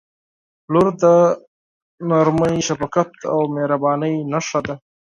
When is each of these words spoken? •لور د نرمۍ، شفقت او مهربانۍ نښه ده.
•لور 0.71 0.87
د 1.01 1.03
نرمۍ، 2.09 2.55
شفقت 2.67 3.09
او 3.33 3.39
مهربانۍ 3.55 4.15
نښه 4.31 4.59
ده. 4.67 4.75